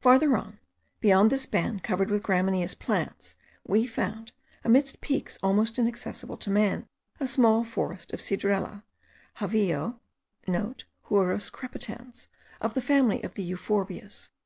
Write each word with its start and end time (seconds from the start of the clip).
Farther 0.00 0.34
on, 0.34 0.60
beyond 0.98 1.28
this 1.30 1.44
band 1.44 1.82
covered 1.82 2.08
with 2.08 2.22
gramineous 2.22 2.74
plants, 2.74 3.34
we 3.66 3.86
found, 3.86 4.32
amidst 4.64 5.02
peaks 5.02 5.38
almost 5.42 5.78
inaccessible 5.78 6.38
to 6.38 6.48
man, 6.48 6.88
a 7.20 7.28
small 7.28 7.64
forest 7.64 8.14
of 8.14 8.20
cedrela, 8.20 8.82
javillo,* 9.40 9.98
(* 10.24 10.46
Huras 11.10 11.50
crepitans, 11.52 12.28
of 12.62 12.72
the 12.72 12.80
family 12.80 13.22
of 13.22 13.34
the 13.34 13.42
euphorbias. 13.46 14.30